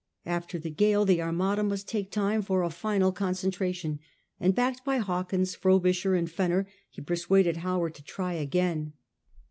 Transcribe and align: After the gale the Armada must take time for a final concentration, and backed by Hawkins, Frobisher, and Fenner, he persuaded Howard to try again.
After 0.25 0.57
the 0.57 0.71
gale 0.71 1.05
the 1.05 1.21
Armada 1.21 1.61
must 1.61 1.87
take 1.87 2.09
time 2.09 2.41
for 2.41 2.63
a 2.63 2.71
final 2.71 3.11
concentration, 3.11 3.99
and 4.39 4.55
backed 4.55 4.83
by 4.83 4.97
Hawkins, 4.97 5.53
Frobisher, 5.53 6.15
and 6.15 6.27
Fenner, 6.27 6.65
he 6.89 7.01
persuaded 7.03 7.57
Howard 7.57 7.93
to 7.93 8.03
try 8.03 8.33
again. 8.33 8.93